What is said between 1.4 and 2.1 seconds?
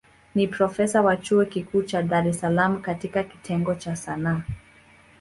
kikuu cha